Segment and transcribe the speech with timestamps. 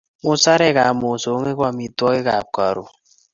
[0.25, 2.87] Musarekap mosongik ko amitwogikap karon